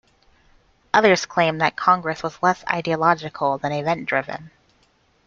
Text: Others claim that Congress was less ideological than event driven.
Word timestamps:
Others 0.95 1.27
claim 1.27 1.59
that 1.59 1.75
Congress 1.75 2.23
was 2.23 2.41
less 2.41 2.63
ideological 2.67 3.59
than 3.59 3.71
event 3.71 4.07
driven. 4.07 4.49